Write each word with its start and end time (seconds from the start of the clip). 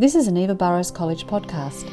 This 0.00 0.14
is 0.14 0.28
an 0.28 0.38
Eva 0.38 0.54
Burrows 0.54 0.90
College 0.90 1.26
podcast. 1.26 1.84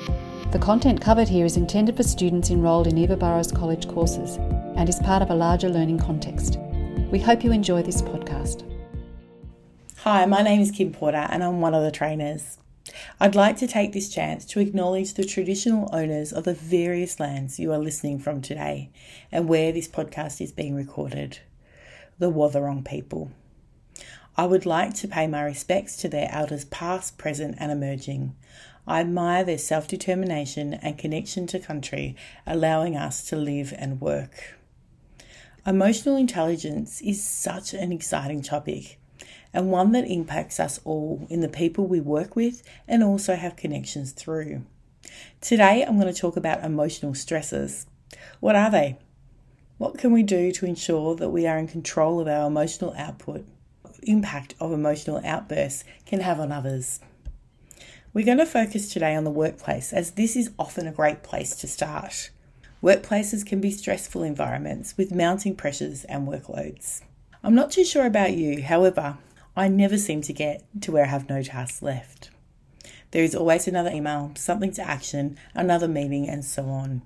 The 0.54 0.60
content 0.60 1.02
covered 1.02 1.28
here 1.28 1.46
is 1.46 1.58
intended 1.58 1.98
for 1.98 2.04
students 2.04 2.50
enrolled 2.50 2.88
in 2.88 2.98
Eva 2.98 3.18
Burrows 3.18 3.52
College 3.52 3.86
courses 3.90 4.38
and 4.78 4.88
is 4.88 4.98
part 5.00 5.22
of 5.22 5.30
a 5.30 5.36
larger 5.36 5.68
learning 5.68 6.00
context. 6.00 6.58
We 7.12 7.20
hope 7.20 7.44
you 7.44 7.52
enjoy 7.52 7.84
this 7.84 8.02
podcast. 8.02 8.64
Hi, 9.98 10.26
my 10.26 10.42
name 10.42 10.62
is 10.62 10.72
Kim 10.72 10.94
Porter 10.94 11.28
and 11.30 11.44
I'm 11.44 11.60
one 11.60 11.76
of 11.76 11.84
the 11.84 11.92
trainers. 11.92 12.60
I'd 13.20 13.36
like 13.36 13.58
to 13.58 13.68
take 13.68 13.92
this 13.92 14.08
chance 14.08 14.46
to 14.46 14.62
acknowledge 14.62 15.16
the 15.16 15.26
traditional 15.26 15.90
owners 15.92 16.32
of 16.32 16.46
the 16.46 16.54
various 16.54 17.20
lands 17.20 17.60
you 17.60 17.74
are 17.74 17.78
listening 17.78 18.20
from 18.20 18.42
today 18.42 18.90
and 19.34 19.50
where 19.50 19.74
this 19.74 19.90
podcast 19.90 20.40
is 20.40 20.54
being 20.54 20.76
recorded 20.76 21.40
the 22.20 22.32
Wathaurong 22.32 22.86
people. 22.86 23.34
I 24.40 24.46
would 24.46 24.68
like 24.68 24.94
to 24.96 25.08
pay 25.08 25.26
my 25.26 25.42
respects 25.42 25.98
to 25.98 26.08
their 26.08 26.30
elders 26.32 26.66
past, 26.66 27.18
present, 27.18 27.56
and 27.58 27.72
emerging. 27.72 28.36
I 28.86 29.00
admire 29.00 29.44
their 29.44 29.58
self 29.58 29.88
determination 29.88 30.76
and 30.76 30.96
connection 30.96 31.48
to 31.48 31.60
country, 31.60 32.16
allowing 32.46 32.96
us 32.96 33.28
to 33.30 33.36
live 33.36 33.74
and 33.76 34.00
work. 34.00 34.56
Emotional 35.66 36.16
intelligence 36.16 37.02
is 37.02 37.24
such 37.24 37.74
an 37.74 37.92
exciting 37.92 38.44
topic 38.44 39.00
and 39.54 39.72
one 39.72 39.92
that 39.94 40.06
impacts 40.08 40.60
us 40.60 40.80
all 40.86 41.26
in 41.32 41.42
the 41.42 41.50
people 41.50 41.88
we 41.88 42.00
work 42.00 42.36
with 42.36 42.62
and 42.88 43.04
also 43.04 43.36
have 43.36 43.56
connections 43.56 44.12
through. 44.12 44.62
Today, 45.42 45.84
I'm 45.84 46.00
going 46.00 46.14
to 46.14 46.20
talk 46.22 46.38
about 46.38 46.64
emotional 46.64 47.16
stresses. 47.16 47.88
What 48.40 48.56
are 48.56 48.70
they? 48.70 49.00
What 49.80 49.98
can 49.98 50.12
we 50.12 50.22
do 50.22 50.52
to 50.52 50.66
ensure 50.68 51.16
that 51.16 51.30
we 51.30 51.48
are 51.48 51.58
in 51.58 51.68
control 51.68 52.20
of 52.20 52.28
our 52.28 52.46
emotional 52.46 52.94
output? 52.96 53.44
Impact 54.08 54.56
of 54.60 54.72
emotional 54.72 55.22
outbursts 55.24 55.84
can 56.06 56.22
have 56.22 56.40
on 56.40 56.52
others. 56.52 57.00
We're 58.14 58.26
going 58.26 58.38
to 58.40 58.46
focus 58.46 58.92
today 58.92 59.16
on 59.16 59.26
the 59.26 59.30
workplace 59.30 59.94
as 59.94 60.12
this 60.12 60.36
is 60.36 60.52
often 60.58 60.88
a 60.88 60.92
great 60.92 61.24
place 61.24 61.56
to 61.58 61.68
start. 61.68 62.32
Workplaces 62.82 63.46
can 63.46 63.62
be 63.62 63.72
stressful 63.72 64.24
environments 64.24 64.96
with 64.98 65.14
mounting 65.14 65.56
pressures 65.56 66.04
and 66.06 66.28
workloads. 66.28 67.02
I'm 67.44 67.56
not 67.56 67.72
too 67.72 67.84
sure 67.84 68.06
about 68.06 68.34
you, 68.34 68.64
however, 68.64 69.18
I 69.56 69.68
never 69.68 69.98
seem 69.98 70.22
to 70.22 70.34
get 70.34 70.64
to 70.82 70.92
where 70.92 71.06
I 71.06 71.10
have 71.10 71.30
no 71.30 71.42
tasks 71.42 71.82
left. 71.82 72.30
There 73.12 73.24
is 73.24 73.36
always 73.36 73.68
another 73.68 73.90
email, 73.90 74.32
something 74.36 74.72
to 74.74 74.88
action, 74.88 75.38
another 75.56 75.88
meeting, 75.88 76.30
and 76.30 76.44
so 76.44 76.66
on. 76.66 77.02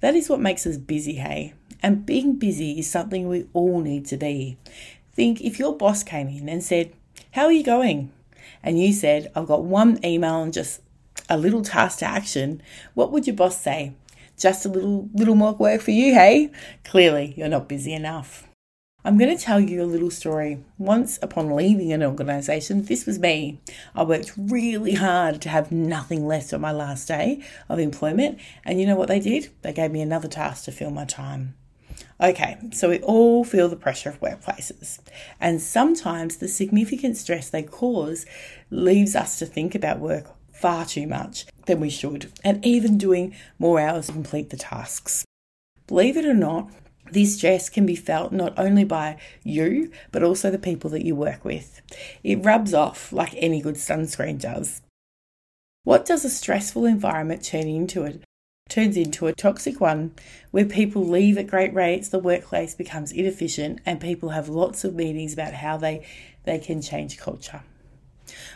That 0.00 0.14
is 0.14 0.28
what 0.28 0.40
makes 0.40 0.66
us 0.66 0.76
busy, 0.76 1.14
hey? 1.16 1.54
And 1.82 2.06
being 2.06 2.36
busy 2.36 2.78
is 2.78 2.90
something 2.90 3.28
we 3.28 3.46
all 3.52 3.80
need 3.80 4.06
to 4.06 4.16
be. 4.16 4.58
Think 5.18 5.40
if 5.40 5.58
your 5.58 5.76
boss 5.76 6.04
came 6.04 6.28
in 6.28 6.48
and 6.48 6.62
said, 6.62 6.92
How 7.32 7.46
are 7.46 7.52
you 7.52 7.64
going? 7.64 8.12
And 8.62 8.78
you 8.78 8.92
said, 8.92 9.32
I've 9.34 9.48
got 9.48 9.64
one 9.64 9.98
email 10.04 10.44
and 10.44 10.52
just 10.52 10.80
a 11.28 11.36
little 11.36 11.62
task 11.62 11.98
to 11.98 12.04
action, 12.04 12.62
what 12.94 13.10
would 13.10 13.26
your 13.26 13.34
boss 13.34 13.60
say? 13.60 13.94
Just 14.38 14.64
a 14.64 14.68
little 14.68 15.08
little 15.12 15.34
more 15.34 15.54
work 15.54 15.80
for 15.80 15.90
you, 15.90 16.14
hey? 16.14 16.52
Clearly, 16.84 17.34
you're 17.36 17.48
not 17.48 17.68
busy 17.68 17.94
enough. 17.94 18.46
I'm 19.04 19.18
going 19.18 19.36
to 19.36 19.42
tell 19.42 19.58
you 19.58 19.82
a 19.82 19.92
little 19.92 20.12
story. 20.12 20.62
Once 20.78 21.18
upon 21.20 21.50
leaving 21.50 21.92
an 21.92 22.04
organisation, 22.04 22.84
this 22.84 23.04
was 23.04 23.18
me. 23.18 23.60
I 23.96 24.04
worked 24.04 24.34
really 24.36 24.94
hard 24.94 25.42
to 25.42 25.48
have 25.48 25.72
nothing 25.72 26.28
left 26.28 26.52
on 26.52 26.60
my 26.60 26.70
last 26.70 27.08
day 27.08 27.42
of 27.68 27.80
employment, 27.80 28.38
and 28.64 28.80
you 28.80 28.86
know 28.86 28.94
what 28.94 29.08
they 29.08 29.18
did? 29.18 29.50
They 29.62 29.72
gave 29.72 29.90
me 29.90 30.00
another 30.00 30.28
task 30.28 30.66
to 30.66 30.70
fill 30.70 30.92
my 30.92 31.06
time. 31.06 31.56
Okay, 32.20 32.56
so 32.72 32.88
we 32.88 33.00
all 33.00 33.44
feel 33.44 33.68
the 33.68 33.76
pressure 33.76 34.10
of 34.10 34.20
workplaces, 34.20 34.98
and 35.40 35.60
sometimes 35.60 36.36
the 36.36 36.48
significant 36.48 37.16
stress 37.16 37.48
they 37.48 37.62
cause 37.62 38.26
leaves 38.70 39.14
us 39.14 39.38
to 39.38 39.46
think 39.46 39.74
about 39.74 40.00
work 40.00 40.26
far 40.52 40.84
too 40.84 41.06
much 41.06 41.46
than 41.66 41.80
we 41.80 41.90
should, 41.90 42.32
and 42.42 42.64
even 42.66 42.98
doing 42.98 43.34
more 43.58 43.78
hours 43.78 44.06
to 44.06 44.12
complete 44.12 44.50
the 44.50 44.56
tasks. 44.56 45.24
Believe 45.86 46.16
it 46.16 46.26
or 46.26 46.34
not, 46.34 46.70
this 47.12 47.36
stress 47.36 47.68
can 47.68 47.86
be 47.86 47.96
felt 47.96 48.32
not 48.32 48.58
only 48.58 48.84
by 48.84 49.16
you, 49.42 49.90
but 50.12 50.22
also 50.22 50.50
the 50.50 50.58
people 50.58 50.90
that 50.90 51.04
you 51.04 51.14
work 51.14 51.44
with. 51.44 51.80
It 52.22 52.44
rubs 52.44 52.74
off 52.74 53.12
like 53.12 53.34
any 53.36 53.62
good 53.62 53.76
sunscreen 53.76 54.40
does. 54.40 54.82
What 55.84 56.04
does 56.04 56.24
a 56.24 56.30
stressful 56.30 56.84
environment 56.84 57.44
turn 57.44 57.66
into? 57.66 58.04
It 58.04 58.22
turns 58.68 58.96
into 58.96 59.26
a 59.26 59.32
toxic 59.32 59.80
one 59.80 60.12
where 60.50 60.64
people 60.64 61.04
leave 61.04 61.38
at 61.38 61.46
great 61.46 61.72
rates, 61.74 62.08
the 62.08 62.18
workplace 62.18 62.74
becomes 62.74 63.12
inefficient, 63.12 63.80
and 63.86 64.00
people 64.00 64.30
have 64.30 64.48
lots 64.48 64.84
of 64.84 64.94
meetings 64.94 65.32
about 65.32 65.54
how 65.54 65.76
they, 65.76 66.06
they 66.44 66.58
can 66.58 66.82
change 66.82 67.18
culture. 67.18 67.62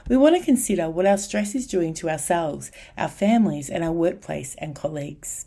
We 0.08 0.16
want 0.16 0.36
to 0.36 0.44
consider 0.44 0.90
what 0.90 1.06
our 1.06 1.18
stress 1.18 1.54
is 1.54 1.66
doing 1.66 1.94
to 1.94 2.10
ourselves, 2.10 2.70
our 2.98 3.08
families, 3.08 3.70
and 3.70 3.82
our 3.82 3.92
workplace 3.92 4.54
and 4.58 4.74
colleagues. 4.74 5.46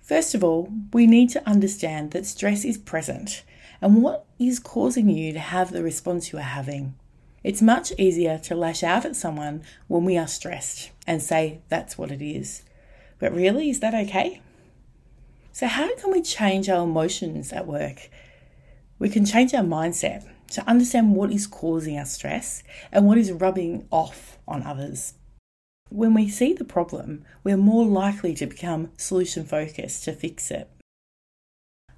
First 0.00 0.34
of 0.34 0.44
all, 0.44 0.72
we 0.92 1.06
need 1.06 1.30
to 1.30 1.48
understand 1.48 2.10
that 2.10 2.26
stress 2.26 2.64
is 2.64 2.78
present 2.78 3.42
and 3.80 4.02
what 4.02 4.24
is 4.38 4.58
causing 4.58 5.08
you 5.08 5.32
to 5.32 5.38
have 5.38 5.72
the 5.72 5.82
response 5.82 6.32
you 6.32 6.38
are 6.38 6.42
having. 6.42 6.94
It's 7.42 7.62
much 7.62 7.92
easier 7.98 8.38
to 8.38 8.54
lash 8.54 8.82
out 8.82 9.04
at 9.04 9.16
someone 9.16 9.62
when 9.88 10.04
we 10.04 10.16
are 10.16 10.28
stressed 10.28 10.90
and 11.06 11.20
say 11.20 11.60
that's 11.68 11.98
what 11.98 12.12
it 12.12 12.22
is. 12.22 12.62
But 13.22 13.32
really, 13.32 13.70
is 13.70 13.78
that 13.78 13.94
okay? 13.94 14.40
So, 15.52 15.68
how 15.68 15.94
can 15.94 16.10
we 16.10 16.22
change 16.22 16.68
our 16.68 16.82
emotions 16.82 17.52
at 17.52 17.68
work? 17.68 18.10
We 18.98 19.08
can 19.08 19.24
change 19.24 19.54
our 19.54 19.62
mindset 19.62 20.28
to 20.50 20.68
understand 20.68 21.14
what 21.14 21.30
is 21.30 21.46
causing 21.46 21.96
our 21.96 22.04
stress 22.04 22.64
and 22.90 23.06
what 23.06 23.18
is 23.18 23.30
rubbing 23.30 23.86
off 23.92 24.38
on 24.48 24.64
others. 24.64 25.14
When 25.88 26.14
we 26.14 26.28
see 26.28 26.52
the 26.52 26.64
problem, 26.64 27.24
we're 27.44 27.56
more 27.56 27.84
likely 27.84 28.34
to 28.34 28.46
become 28.46 28.90
solution 28.96 29.44
focused 29.44 30.02
to 30.06 30.12
fix 30.14 30.50
it. 30.50 30.68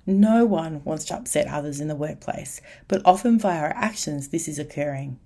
No 0.05 0.45
one 0.45 0.85
wants 0.85 1.07
to 1.07 1.17
upset 1.17 1.49
others 1.49 1.81
in 1.81 1.89
the 1.89 1.97
workplace, 1.97 2.61
but 2.87 3.01
often 3.07 3.39
via 3.39 3.61
our 3.61 3.75
actions, 3.75 4.29
this 4.29 4.47
is 4.47 4.59
occurring, 4.59 5.19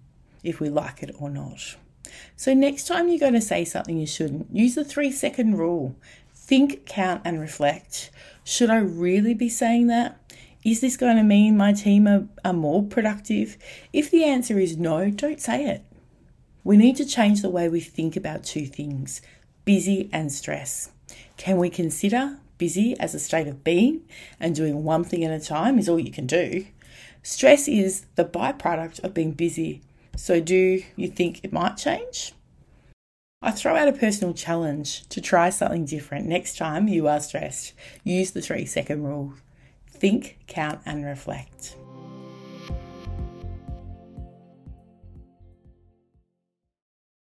if 0.44 0.60
we 0.60 0.68
like 0.68 1.02
it 1.02 1.16
or 1.18 1.28
not. 1.28 1.74
So, 2.36 2.54
next 2.54 2.86
time 2.86 3.08
you're 3.08 3.18
going 3.18 3.32
to 3.34 3.40
say 3.40 3.64
something 3.64 3.98
you 3.98 4.06
shouldn't, 4.06 4.54
use 4.54 4.74
the 4.74 4.84
three 4.84 5.12
second 5.12 5.56
rule. 5.56 5.96
Think, 6.34 6.86
count, 6.86 7.22
and 7.24 7.40
reflect. 7.40 8.10
Should 8.44 8.70
I 8.70 8.78
really 8.78 9.34
be 9.34 9.48
saying 9.48 9.88
that? 9.88 10.18
Is 10.64 10.80
this 10.80 10.96
going 10.96 11.16
to 11.16 11.22
mean 11.22 11.56
my 11.56 11.72
team 11.72 12.08
are, 12.08 12.26
are 12.44 12.52
more 12.52 12.82
productive? 12.82 13.56
If 13.92 14.10
the 14.10 14.24
answer 14.24 14.58
is 14.58 14.76
no, 14.76 15.10
don't 15.10 15.40
say 15.40 15.66
it. 15.66 15.84
We 16.64 16.76
need 16.76 16.96
to 16.96 17.06
change 17.06 17.42
the 17.42 17.50
way 17.50 17.68
we 17.68 17.80
think 17.80 18.16
about 18.16 18.44
two 18.44 18.66
things 18.66 19.22
busy 19.64 20.08
and 20.12 20.32
stress. 20.32 20.90
Can 21.36 21.58
we 21.58 21.70
consider 21.70 22.38
busy 22.56 22.98
as 22.98 23.14
a 23.14 23.18
state 23.18 23.46
of 23.46 23.62
being 23.62 24.02
and 24.40 24.54
doing 24.54 24.82
one 24.82 25.04
thing 25.04 25.24
at 25.24 25.30
a 25.30 25.44
time 25.44 25.78
is 25.78 25.88
all 25.88 25.98
you 25.98 26.10
can 26.10 26.26
do? 26.26 26.66
Stress 27.22 27.68
is 27.68 28.06
the 28.14 28.24
byproduct 28.24 29.02
of 29.04 29.14
being 29.14 29.32
busy 29.32 29.82
so, 30.18 30.40
do 30.40 30.82
you 30.96 31.08
think 31.08 31.44
it 31.44 31.52
might 31.52 31.76
change? 31.76 32.32
I 33.40 33.52
throw 33.52 33.76
out 33.76 33.86
a 33.86 33.92
personal 33.92 34.34
challenge 34.34 35.08
to 35.10 35.20
try 35.20 35.48
something 35.48 35.84
different 35.84 36.26
next 36.26 36.58
time 36.58 36.88
you 36.88 37.06
are 37.06 37.20
stressed. 37.20 37.72
Use 38.02 38.32
the 38.32 38.42
three 38.42 38.66
second 38.66 39.04
rule 39.04 39.34
think, 39.88 40.38
count, 40.46 40.80
and 40.84 41.04
reflect. 41.04 41.76